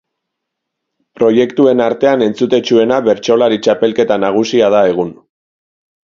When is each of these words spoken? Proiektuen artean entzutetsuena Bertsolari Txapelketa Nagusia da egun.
Proiektuen 1.19 1.83
artean 1.87 2.23
entzutetsuena 2.27 2.97
Bertsolari 3.09 3.59
Txapelketa 3.67 4.17
Nagusia 4.23 4.71
da 4.77 4.81
egun. 4.95 5.13